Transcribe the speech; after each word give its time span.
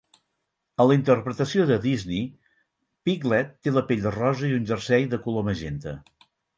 A 0.77 0.87
la 0.91 0.95
interpretació 0.99 1.65
de 1.73 1.77
Disney, 1.83 2.25
Piglet 3.11 3.55
té 3.63 3.77
la 3.79 3.87
pell 3.93 4.05
rosa 4.19 4.53
i 4.53 4.61
un 4.61 4.69
jersei 4.75 5.11
de 5.17 5.25
color 5.29 5.51
magenta. 5.55 5.99